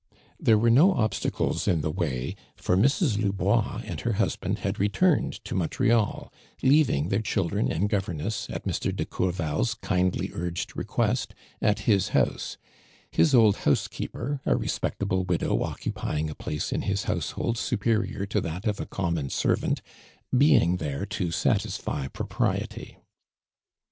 There 0.39 0.57
were 0.57 0.71
no 0.71 0.93
obstacles 0.95 1.67
in 1.67 1.81
the 1.81 1.91
way, 1.91 2.35
for 2.55 2.75
Mrs. 2.75 3.19
Lubois 3.19 3.83
and 3.85 4.01
her 4.01 4.13
hus 4.13 4.35
band 4.35 4.57
had 4.57 4.79
returned 4.79 5.33
to 5.45 5.53
Montreal, 5.53 6.33
leaving 6.63 7.09
their 7.09 7.21
children 7.21 7.71
and 7.71 7.87
governess, 7.87 8.49
at 8.49 8.63
Mr. 8.63 8.95
de 8.95 9.05
Courval's 9.05 9.75
kindly 9.75 10.31
urged 10.33 10.75
request, 10.75 11.35
at 11.61 11.81
his 11.81 12.09
housej 12.15 12.57
his 13.11 13.35
old 13.35 13.57
house 13.57 13.87
keeper, 13.87 14.41
a 14.43 14.55
respectable 14.55 15.23
widow 15.23 15.61
occupying 15.61 16.31
a 16.31 16.35
place 16.35 16.71
in 16.71 16.81
his 16.81 17.03
household 17.03 17.59
supe 17.59 17.83
rior 17.83 18.27
to 18.27 18.41
that 18.41 18.65
of 18.65 18.89
common 18.89 19.29
servant, 19.29 19.83
being 20.35 20.77
there 20.77 21.05
to 21.05 21.29
satisfy 21.29 22.07
propriety. 22.07 22.97